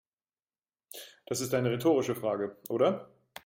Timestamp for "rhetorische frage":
1.69-2.57